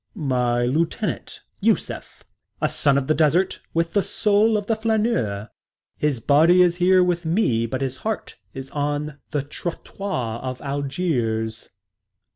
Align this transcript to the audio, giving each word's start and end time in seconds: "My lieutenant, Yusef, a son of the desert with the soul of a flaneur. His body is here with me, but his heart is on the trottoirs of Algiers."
"My 0.15 0.63
lieutenant, 0.65 1.43
Yusef, 1.59 2.23
a 2.59 2.67
son 2.67 2.97
of 2.97 3.05
the 3.05 3.13
desert 3.13 3.59
with 3.71 3.93
the 3.93 4.01
soul 4.01 4.57
of 4.57 4.67
a 4.67 4.75
flaneur. 4.75 5.49
His 5.95 6.19
body 6.19 6.63
is 6.63 6.77
here 6.77 7.03
with 7.03 7.23
me, 7.23 7.67
but 7.67 7.81
his 7.83 7.97
heart 7.97 8.37
is 8.51 8.71
on 8.71 9.19
the 9.29 9.43
trottoirs 9.43 10.39
of 10.41 10.59
Algiers." 10.61 11.69